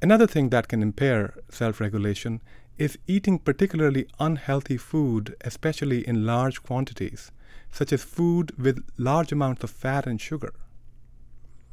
Another 0.00 0.26
thing 0.26 0.48
that 0.48 0.68
can 0.68 0.82
impair 0.82 1.34
self 1.50 1.80
regulation 1.80 2.40
is 2.78 2.98
eating 3.06 3.38
particularly 3.38 4.06
unhealthy 4.18 4.76
food, 4.76 5.36
especially 5.42 6.06
in 6.06 6.24
large 6.24 6.62
quantities, 6.62 7.30
such 7.70 7.92
as 7.92 8.02
food 8.02 8.52
with 8.58 8.84
large 8.96 9.32
amounts 9.32 9.64
of 9.64 9.70
fat 9.70 10.06
and 10.06 10.20
sugar. 10.20 10.54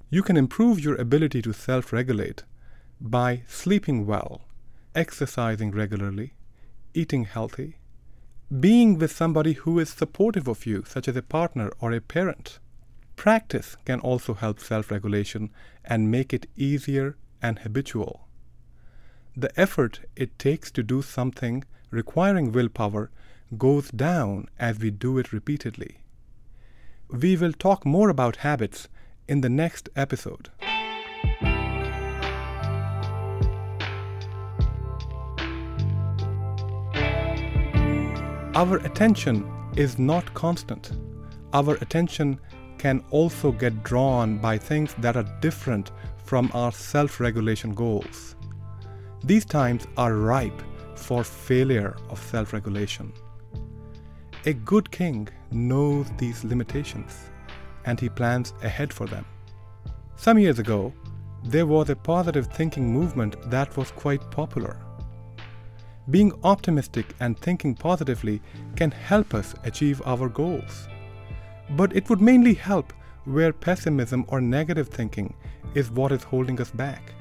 You 0.10 0.24
can 0.24 0.38
improve 0.38 0.80
your 0.80 0.96
ability 0.96 1.42
to 1.44 1.54
self 1.54 1.92
regulate 1.92 2.44
by 3.02 3.44
sleeping 3.48 4.06
well, 4.06 4.42
exercising 4.94 5.72
regularly, 5.72 6.34
eating 6.94 7.26
healthy, 7.26 7.78
being 8.60 8.98
with 8.98 9.12
somebody 9.12 9.54
who 9.54 9.80
is 9.80 9.90
supportive 9.90 10.48
of 10.48 10.66
you, 10.66 10.84
such 10.86 11.08
as 11.08 11.16
a 11.16 11.22
partner 11.22 11.72
or 11.80 11.92
a 11.92 12.02
parent. 12.02 12.60
Practice 13.16 13.76
can 13.86 14.00
also 14.00 14.34
help 14.34 14.60
self 14.60 14.92
regulation 14.92 15.52
and 15.84 16.12
make 16.12 16.34
it 16.34 16.48
easier 16.56 17.18
and 17.42 17.60
habitual 17.60 18.26
the 19.36 19.60
effort 19.60 20.00
it 20.16 20.38
takes 20.40 20.72
to 20.72 20.82
do 20.82 21.02
something 21.02 21.64
requiring 21.92 22.52
willpower 22.52 23.12
goes 23.58 23.90
down 23.92 24.48
as 24.60 24.80
we 24.80 24.92
do 24.92 25.18
it 25.18 25.32
repeatedly. 25.32 25.98
We 27.10 27.38
will 27.38 27.54
talk 27.54 27.86
more 27.86 28.10
about 28.10 28.38
habits 28.38 28.88
in 29.28 29.42
the 29.42 29.50
next 29.50 29.90
episode. 29.96 30.50
Our 38.56 38.78
attention 38.78 39.52
is 39.76 40.00
not 40.00 40.34
constant. 40.34 40.94
Our 41.54 41.76
attention 41.76 42.40
can 42.78 43.04
also 43.12 43.52
get 43.52 43.84
drawn 43.84 44.38
by 44.38 44.58
things 44.58 44.96
that 45.00 45.18
are 45.18 45.28
different 45.42 45.92
from 46.24 46.50
our 46.54 46.72
self 46.72 47.20
regulation 47.20 47.74
goals. 47.74 48.36
These 49.24 49.46
times 49.46 49.88
are 49.98 50.16
ripe 50.16 50.62
for 50.96 51.24
failure 51.24 51.96
of 52.10 52.20
self 52.20 52.54
regulation. 52.54 53.12
A 54.48 54.54
good 54.54 54.92
king 54.92 55.28
knows 55.50 56.06
these 56.20 56.44
limitations 56.44 57.32
and 57.86 58.00
he 58.00 58.10
plans 58.10 58.54
ahead 58.62 58.94
for 58.94 59.08
them. 59.08 59.26
Some 60.18 60.38
years 60.38 60.60
ago, 60.60 60.94
there 61.44 61.66
was 61.66 61.90
a 61.90 61.96
positive 61.96 62.46
thinking 62.46 62.94
movement 62.94 63.38
that 63.50 63.76
was 63.76 63.90
quite 63.90 64.30
popular. 64.30 64.78
Being 66.12 66.32
optimistic 66.44 67.16
and 67.20 67.40
thinking 67.40 67.74
positively 67.74 68.40
can 68.76 68.92
help 68.92 69.34
us 69.34 69.56
achieve 69.64 70.00
our 70.06 70.30
goals. 70.30 70.88
But 71.72 71.96
it 71.96 72.08
would 72.08 72.22
mainly 72.22 72.54
help 72.54 72.94
where 73.24 73.52
pessimism 73.52 74.26
or 74.28 74.42
negative 74.42 74.90
thinking 74.90 75.34
is 75.74 75.90
what 75.90 76.12
is 76.12 76.22
holding 76.22 76.62
us 76.62 76.70
back. 76.70 77.14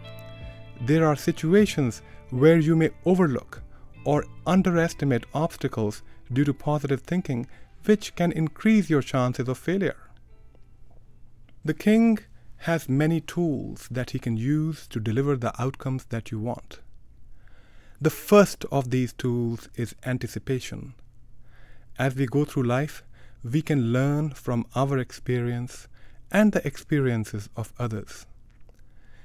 There 0.82 1.06
are 1.06 1.16
situations 1.16 2.02
where 2.28 2.58
you 2.58 2.76
may 2.76 2.90
overlook 3.06 3.62
or 4.04 4.26
underestimate 4.46 5.24
obstacles 5.32 6.02
due 6.32 6.44
to 6.44 6.54
positive 6.54 7.02
thinking, 7.02 7.46
which 7.84 8.14
can 8.14 8.32
increase 8.32 8.90
your 8.90 9.02
chances 9.02 9.48
of 9.48 9.58
failure. 9.58 9.96
The 11.64 11.74
king 11.74 12.18
has 12.58 12.88
many 12.88 13.20
tools 13.20 13.88
that 13.90 14.10
he 14.10 14.18
can 14.18 14.36
use 14.36 14.86
to 14.88 15.00
deliver 15.00 15.36
the 15.36 15.60
outcomes 15.60 16.04
that 16.06 16.30
you 16.30 16.38
want. 16.38 16.80
The 18.00 18.10
first 18.10 18.64
of 18.72 18.90
these 18.90 19.12
tools 19.12 19.68
is 19.74 19.94
anticipation. 20.04 20.94
As 21.98 22.14
we 22.14 22.26
go 22.26 22.44
through 22.44 22.64
life, 22.64 23.02
we 23.42 23.62
can 23.62 23.92
learn 23.92 24.30
from 24.30 24.66
our 24.74 24.98
experience 24.98 25.88
and 26.30 26.52
the 26.52 26.66
experiences 26.66 27.48
of 27.56 27.72
others. 27.78 28.26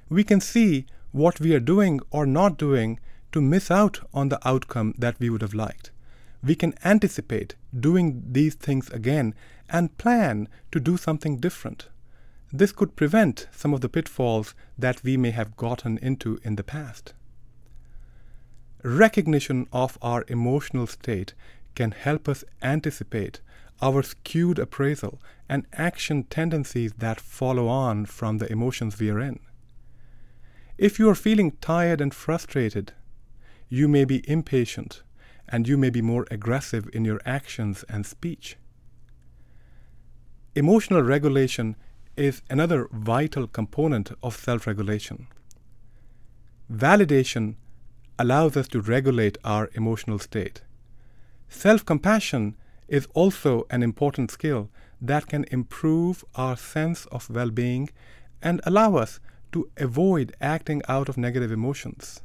We 0.09 0.23
can 0.23 0.41
see 0.41 0.85
what 1.11 1.39
we 1.39 1.53
are 1.55 1.59
doing 1.59 1.99
or 2.11 2.25
not 2.25 2.57
doing 2.57 2.99
to 3.31 3.41
miss 3.41 3.71
out 3.71 3.99
on 4.13 4.29
the 4.29 4.47
outcome 4.47 4.93
that 4.97 5.19
we 5.19 5.29
would 5.29 5.41
have 5.41 5.53
liked. 5.53 5.91
We 6.41 6.55
can 6.55 6.73
anticipate 6.85 7.55
doing 7.77 8.23
these 8.31 8.55
things 8.55 8.89
again 8.89 9.35
and 9.69 9.97
plan 9.97 10.47
to 10.71 10.79
do 10.79 10.97
something 10.97 11.37
different. 11.37 11.87
This 12.51 12.71
could 12.71 12.95
prevent 12.95 13.47
some 13.51 13.73
of 13.73 13.81
the 13.81 13.89
pitfalls 13.89 14.55
that 14.77 15.03
we 15.03 15.17
may 15.17 15.31
have 15.31 15.57
gotten 15.57 15.97
into 15.99 16.39
in 16.43 16.55
the 16.55 16.63
past. 16.63 17.13
Recognition 18.83 19.67
of 19.71 19.97
our 20.01 20.23
emotional 20.27 20.87
state 20.87 21.33
can 21.75 21.91
help 21.91 22.29
us 22.29 22.43
anticipate 22.61 23.41
our 23.81 24.01
skewed 24.01 24.57
appraisal 24.57 25.21
and 25.47 25.65
action 25.73 26.23
tendencies 26.23 26.93
that 26.97 27.19
follow 27.19 27.67
on 27.67 28.05
from 28.05 28.37
the 28.37 28.51
emotions 28.51 28.97
we 28.99 29.09
are 29.09 29.19
in. 29.19 29.39
If 30.77 30.97
you 30.97 31.09
are 31.09 31.15
feeling 31.15 31.51
tired 31.59 32.01
and 32.01 32.13
frustrated, 32.13 32.93
you 33.67 33.87
may 33.87 34.05
be 34.05 34.27
impatient 34.29 35.03
and 35.49 35.67
you 35.67 35.77
may 35.77 35.89
be 35.89 36.01
more 36.01 36.25
aggressive 36.31 36.87
in 36.93 37.03
your 37.03 37.19
actions 37.25 37.83
and 37.89 38.05
speech. 38.05 38.55
Emotional 40.55 41.01
regulation 41.01 41.75
is 42.15 42.41
another 42.49 42.87
vital 42.91 43.47
component 43.47 44.11
of 44.21 44.35
self 44.35 44.67
regulation. 44.67 45.27
Validation 46.71 47.55
allows 48.17 48.55
us 48.57 48.67
to 48.67 48.81
regulate 48.81 49.37
our 49.43 49.69
emotional 49.73 50.19
state. 50.19 50.61
Self 51.47 51.85
compassion 51.85 52.55
is 52.87 53.07
also 53.13 53.65
an 53.69 53.81
important 53.81 54.31
skill 54.31 54.69
that 55.01 55.27
can 55.27 55.45
improve 55.51 56.25
our 56.35 56.57
sense 56.57 57.05
of 57.05 57.29
well 57.29 57.51
being 57.51 57.89
and 58.41 58.61
allow 58.65 58.95
us 58.95 59.19
to 59.51 59.69
avoid 59.77 60.35
acting 60.41 60.81
out 60.87 61.09
of 61.09 61.17
negative 61.17 61.51
emotions. 61.51 62.21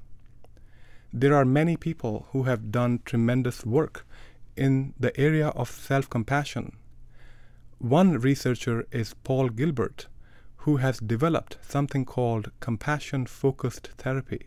There 1.16 1.35
are 1.35 1.44
many 1.44 1.77
people 1.77 2.27
who 2.33 2.42
have 2.42 2.72
done 2.72 2.98
tremendous 3.05 3.64
work 3.64 4.05
in 4.57 4.94
the 4.98 5.18
area 5.18 5.48
of 5.48 5.70
self 5.70 6.11
compassion 6.11 6.77
one 7.79 8.18
researcher 8.18 8.87
is 8.90 9.14
Paul 9.24 9.50
Gilbert, 9.50 10.07
who 10.64 10.79
has 10.79 10.98
developed 10.98 11.59
something 11.61 12.05
called 12.05 12.50
compassion 12.59 13.27
focused 13.27 13.90
therapy. 13.98 14.46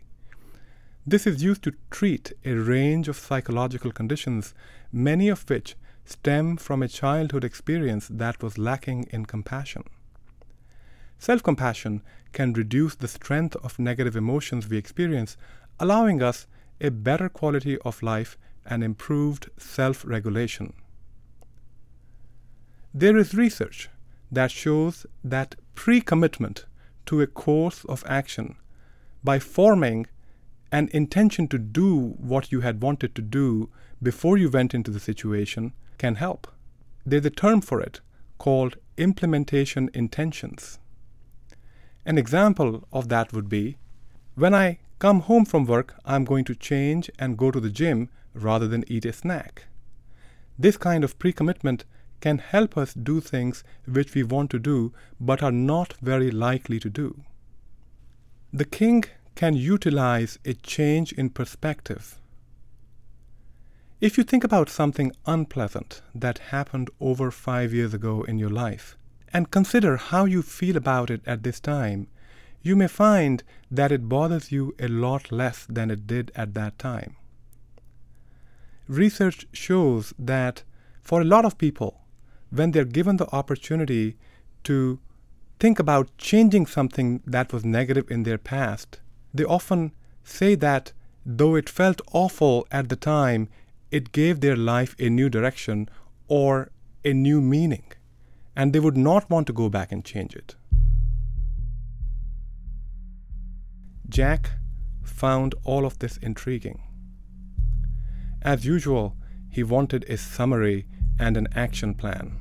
This 1.06 1.26
is 1.26 1.42
used 1.42 1.62
to 1.62 1.74
treat 1.90 2.32
a 2.44 2.54
range 2.54 3.06
of 3.06 3.16
psychological 3.16 3.92
conditions, 3.92 4.54
many 4.92 5.28
of 5.28 5.48
which 5.48 5.76
stem 6.04 6.56
from 6.56 6.82
a 6.82 6.88
childhood 6.88 7.44
experience 7.44 8.08
that 8.08 8.42
was 8.42 8.58
lacking 8.58 9.04
in 9.10 9.24
compassion. 9.24 9.84
Self 11.18 11.42
compassion 11.42 12.02
can 12.32 12.52
reduce 12.52 12.96
the 12.96 13.08
strength 13.08 13.54
of 13.56 13.78
negative 13.78 14.16
emotions 14.16 14.68
we 14.68 14.76
experience, 14.76 15.36
allowing 15.78 16.22
us 16.22 16.46
a 16.80 16.90
better 16.90 17.28
quality 17.28 17.78
of 17.78 18.02
life 18.02 18.36
and 18.64 18.84
improved 18.84 19.50
self 19.58 20.04
regulation. 20.04 20.72
There 22.94 23.16
is 23.16 23.34
research 23.34 23.88
that 24.30 24.50
shows 24.50 25.06
that 25.24 25.56
pre 25.74 26.00
commitment 26.00 26.66
to 27.06 27.20
a 27.20 27.26
course 27.26 27.84
of 27.84 28.04
action 28.06 28.56
by 29.24 29.38
forming 29.38 30.06
an 30.70 30.88
intention 30.92 31.48
to 31.48 31.58
do 31.58 32.14
what 32.18 32.52
you 32.52 32.60
had 32.60 32.82
wanted 32.82 33.14
to 33.14 33.22
do 33.22 33.70
before 34.02 34.36
you 34.36 34.50
went 34.50 34.74
into 34.74 34.90
the 34.90 35.00
situation 35.00 35.72
can 35.96 36.16
help. 36.16 36.46
There's 37.06 37.24
a 37.24 37.30
term 37.30 37.60
for 37.62 37.80
it 37.80 38.00
called 38.36 38.76
implementation 38.96 39.90
intentions. 39.94 40.78
An 42.04 42.18
example 42.18 42.86
of 42.92 43.08
that 43.08 43.32
would 43.32 43.48
be 43.48 43.78
when 44.34 44.54
I 44.54 44.78
come 44.98 45.20
home 45.20 45.44
from 45.44 45.64
work, 45.64 45.94
I'm 46.04 46.24
going 46.24 46.44
to 46.46 46.54
change 46.54 47.10
and 47.18 47.38
go 47.38 47.50
to 47.50 47.60
the 47.60 47.70
gym 47.70 48.08
rather 48.34 48.66
than 48.66 48.84
eat 48.88 49.04
a 49.04 49.12
snack. 49.12 49.64
This 50.58 50.76
kind 50.76 51.04
of 51.04 51.18
pre 51.18 51.32
commitment 51.32 51.84
can 52.20 52.38
help 52.38 52.76
us 52.76 52.94
do 52.94 53.20
things 53.20 53.62
which 53.86 54.14
we 54.14 54.22
want 54.22 54.50
to 54.50 54.58
do 54.58 54.92
but 55.20 55.42
are 55.42 55.52
not 55.52 55.94
very 56.02 56.30
likely 56.30 56.80
to 56.80 56.90
do. 56.90 57.22
The 58.52 58.64
king 58.64 59.04
can 59.34 59.54
utilize 59.54 60.38
a 60.44 60.54
change 60.54 61.12
in 61.12 61.30
perspective. 61.30 62.18
If 64.00 64.16
you 64.16 64.24
think 64.24 64.42
about 64.42 64.68
something 64.68 65.12
unpleasant 65.26 66.02
that 66.14 66.38
happened 66.38 66.90
over 67.00 67.30
five 67.30 67.72
years 67.72 67.94
ago 67.94 68.22
in 68.22 68.38
your 68.38 68.50
life, 68.50 68.96
and 69.32 69.50
consider 69.50 69.96
how 69.96 70.24
you 70.24 70.42
feel 70.42 70.76
about 70.76 71.10
it 71.10 71.20
at 71.26 71.42
this 71.42 71.60
time, 71.60 72.08
you 72.68 72.76
may 72.76 72.86
find 72.86 73.42
that 73.70 73.90
it 73.90 74.08
bothers 74.08 74.52
you 74.52 74.74
a 74.78 74.88
lot 74.88 75.32
less 75.32 75.66
than 75.68 75.90
it 75.90 76.06
did 76.06 76.30
at 76.36 76.54
that 76.54 76.78
time. 76.78 77.16
Research 78.86 79.46
shows 79.52 80.12
that 80.18 80.62
for 81.02 81.20
a 81.20 81.24
lot 81.24 81.44
of 81.44 81.58
people, 81.58 82.02
when 82.50 82.70
they're 82.70 82.84
given 82.84 83.16
the 83.16 83.34
opportunity 83.34 84.16
to 84.64 84.98
think 85.58 85.78
about 85.78 86.16
changing 86.18 86.66
something 86.66 87.22
that 87.26 87.52
was 87.52 87.64
negative 87.64 88.10
in 88.10 88.22
their 88.22 88.38
past, 88.38 89.00
they 89.34 89.44
often 89.44 89.92
say 90.22 90.54
that 90.54 90.92
though 91.24 91.54
it 91.54 91.68
felt 91.68 92.00
awful 92.12 92.66
at 92.70 92.88
the 92.88 92.96
time, 92.96 93.48
it 93.90 94.12
gave 94.12 94.40
their 94.40 94.56
life 94.56 94.94
a 94.98 95.08
new 95.08 95.28
direction 95.28 95.88
or 96.28 96.70
a 97.04 97.12
new 97.12 97.40
meaning, 97.40 97.84
and 98.54 98.72
they 98.72 98.80
would 98.80 98.96
not 98.96 99.28
want 99.30 99.46
to 99.46 99.52
go 99.52 99.68
back 99.68 99.90
and 99.90 100.04
change 100.04 100.34
it. 100.34 100.54
Jack 104.08 104.52
found 105.02 105.54
all 105.64 105.84
of 105.84 105.98
this 105.98 106.16
intriguing. 106.18 106.80
As 108.42 108.64
usual, 108.64 109.16
he 109.50 109.62
wanted 109.62 110.04
a 110.08 110.16
summary 110.16 110.86
and 111.18 111.36
an 111.36 111.48
action 111.54 111.94
plan. 111.94 112.38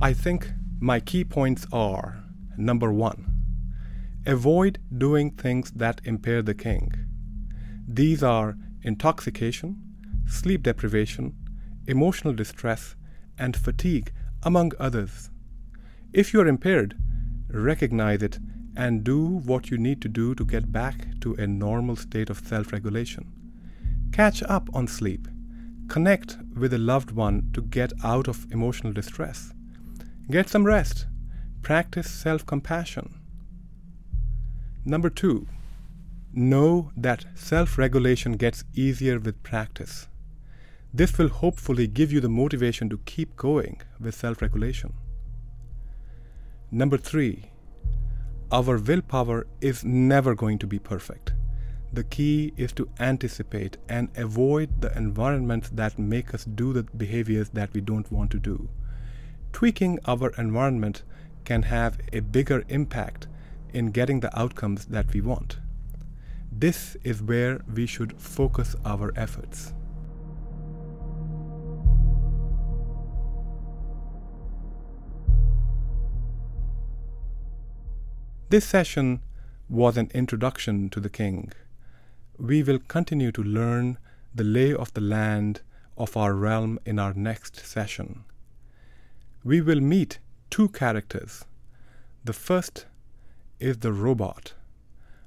I 0.00 0.12
think 0.12 0.52
my 0.78 1.00
key 1.00 1.24
points 1.24 1.66
are 1.72 2.22
number 2.58 2.92
one, 2.92 3.32
avoid 4.26 4.78
doing 4.96 5.30
things 5.30 5.70
that 5.72 6.02
impair 6.04 6.42
the 6.42 6.54
king. 6.54 6.92
These 7.88 8.22
are 8.22 8.56
intoxication, 8.82 9.80
sleep 10.26 10.62
deprivation, 10.62 11.34
emotional 11.86 12.34
distress, 12.34 12.94
and 13.38 13.56
fatigue, 13.56 14.12
among 14.42 14.72
others. 14.78 15.30
If 16.16 16.32
you 16.32 16.40
are 16.40 16.46
impaired, 16.46 16.96
recognize 17.50 18.22
it 18.22 18.38
and 18.74 19.04
do 19.04 19.22
what 19.22 19.70
you 19.70 19.76
need 19.76 20.00
to 20.00 20.08
do 20.08 20.34
to 20.36 20.46
get 20.46 20.72
back 20.72 21.20
to 21.20 21.34
a 21.34 21.46
normal 21.46 21.94
state 21.94 22.30
of 22.30 22.38
self 22.38 22.72
regulation. 22.72 23.30
Catch 24.12 24.42
up 24.44 24.70
on 24.72 24.88
sleep. 24.88 25.28
Connect 25.88 26.38
with 26.56 26.72
a 26.72 26.78
loved 26.78 27.10
one 27.10 27.50
to 27.52 27.60
get 27.60 27.92
out 28.02 28.28
of 28.28 28.50
emotional 28.50 28.94
distress. 28.94 29.52
Get 30.30 30.48
some 30.48 30.64
rest. 30.64 31.04
Practice 31.60 32.10
self 32.10 32.46
compassion. 32.46 33.20
Number 34.86 35.10
two, 35.10 35.46
Know 36.32 36.92
that 36.96 37.26
self 37.34 37.76
regulation 37.76 38.38
gets 38.38 38.64
easier 38.72 39.18
with 39.18 39.42
practice. 39.42 40.08
This 40.94 41.18
will 41.18 41.28
hopefully 41.28 41.86
give 41.86 42.10
you 42.10 42.22
the 42.22 42.30
motivation 42.30 42.88
to 42.88 43.02
keep 43.04 43.36
going 43.36 43.82
with 44.00 44.14
self 44.14 44.40
regulation. 44.40 44.94
Number 46.76 46.98
three, 46.98 47.52
our 48.52 48.76
willpower 48.76 49.46
is 49.62 49.82
never 49.82 50.34
going 50.34 50.58
to 50.58 50.66
be 50.66 50.78
perfect. 50.78 51.32
The 51.90 52.04
key 52.04 52.52
is 52.58 52.74
to 52.74 52.90
anticipate 53.00 53.78
and 53.88 54.10
avoid 54.14 54.82
the 54.82 54.94
environments 54.94 55.70
that 55.70 55.98
make 55.98 56.34
us 56.34 56.44
do 56.44 56.74
the 56.74 56.82
behaviors 56.82 57.48
that 57.54 57.72
we 57.72 57.80
don't 57.80 58.12
want 58.12 58.30
to 58.32 58.38
do. 58.38 58.68
Tweaking 59.54 59.98
our 60.04 60.28
environment 60.36 61.02
can 61.46 61.62
have 61.62 61.98
a 62.12 62.20
bigger 62.20 62.62
impact 62.68 63.26
in 63.72 63.90
getting 63.90 64.20
the 64.20 64.38
outcomes 64.38 64.84
that 64.84 65.14
we 65.14 65.22
want. 65.22 65.60
This 66.52 66.94
is 67.02 67.22
where 67.22 67.62
we 67.74 67.86
should 67.86 68.20
focus 68.20 68.76
our 68.84 69.14
efforts. 69.16 69.72
This 78.48 78.64
session 78.64 79.22
was 79.68 79.96
an 79.96 80.08
introduction 80.14 80.88
to 80.90 81.00
the 81.00 81.10
king. 81.10 81.52
We 82.38 82.62
will 82.62 82.78
continue 82.78 83.32
to 83.32 83.42
learn 83.42 83.98
the 84.32 84.44
lay 84.44 84.72
of 84.72 84.94
the 84.94 85.00
land 85.00 85.62
of 85.98 86.16
our 86.16 86.32
realm 86.32 86.78
in 86.86 87.00
our 87.00 87.12
next 87.12 87.56
session. 87.66 88.22
We 89.42 89.60
will 89.60 89.80
meet 89.80 90.20
two 90.48 90.68
characters. 90.68 91.44
The 92.24 92.32
first 92.32 92.86
is 93.58 93.78
the 93.78 93.92
robot, 93.92 94.54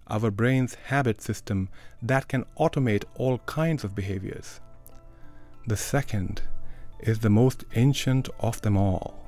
our 0.08 0.32
brain's 0.32 0.76
habit 0.76 1.22
system 1.22 1.68
that 2.02 2.30
can 2.30 2.46
automate 2.58 3.04
all 3.16 3.40
kinds 3.40 3.84
of 3.84 3.96
behaviors. 3.96 4.62
The 5.68 5.76
second 5.76 6.42
is 7.02 7.20
the 7.20 7.30
most 7.30 7.66
ancient 7.76 8.30
of 8.40 8.62
them 8.62 8.78
all, 8.78 9.20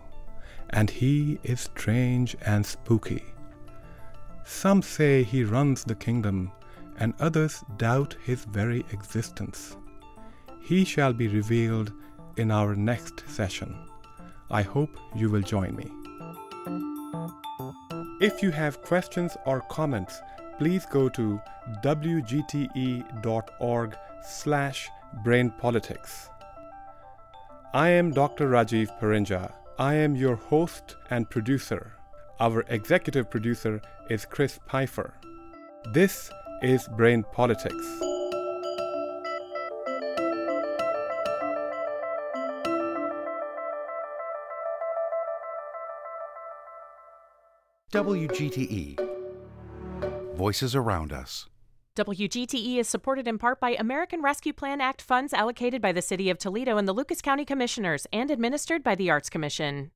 and 0.70 0.90
he 0.90 1.40
is 1.44 1.60
strange 1.60 2.38
and 2.46 2.66
spooky. 2.66 3.26
Some 4.46 4.82
say 4.82 5.24
he 5.24 5.44
runs 5.44 5.84
the 5.84 5.96
kingdom, 5.96 6.52
and 6.98 7.14
others 7.20 7.64
doubt 7.78 8.16
his 8.24 8.46
very 8.46 8.86
existence. 8.92 9.78
He 10.62 10.84
shall 10.86 11.14
be 11.14 11.28
revealed 11.28 11.92
in 12.38 12.52
our 12.52 12.76
next 12.76 13.24
session. 13.28 13.76
I 14.50 14.62
hope 14.62 14.98
you 15.16 15.30
will 15.30 15.42
join 15.42 15.76
me. 15.76 15.92
If 18.22 18.44
you 18.44 18.52
have 18.52 18.82
questions 18.84 19.36
or 19.46 19.62
comments, 19.62 20.22
please 20.58 20.86
go 20.86 21.10
to 21.10 21.42
wgte.org 21.84 23.06
slash 24.24 24.90
brainpolitics. 25.26 26.30
I 27.74 27.90
am 27.90 28.12
Dr. 28.12 28.50
Rajiv 28.50 29.00
Parinja. 29.00 29.54
I 29.80 29.96
am 29.96 30.16
your 30.16 30.36
host 30.36 30.98
and 31.10 31.30
producer. 31.30 31.94
Our 32.42 32.66
executive 32.70 33.30
producer 33.30 33.80
is 34.10 34.26
Chris 34.26 34.60
Pfeiffer. 34.68 35.14
This 35.94 36.32
is 36.64 36.88
Brain 36.98 37.24
Politics. 37.32 37.76
WGTE 47.94 48.98
Voices 50.36 50.76
Around 50.76 51.14
Us. 51.14 51.48
WGTE 51.96 52.78
is 52.78 52.88
supported 52.88 53.28
in 53.28 53.38
part 53.38 53.60
by 53.60 53.76
American 53.78 54.24
Rescue 54.24 54.54
Plan 54.54 54.82
Act 54.82 55.04
funds 55.04 55.34
allocated 55.34 55.80
by 55.80 55.92
the 55.92 56.02
City 56.02 56.32
of 56.32 56.40
Toledo 56.40 56.78
and 56.78 56.88
the 56.88 56.94
Lucas 56.94 57.22
County 57.22 57.46
Commissioners 57.46 58.08
and 58.12 58.32
administered 58.32 58.82
by 58.82 58.96
the 58.96 59.12
Arts 59.12 59.30
Commission. 59.30 59.90